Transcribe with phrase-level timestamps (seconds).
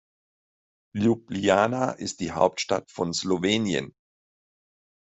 [0.97, 3.93] Ljubljana ist die Hauptstadt von Slowenien.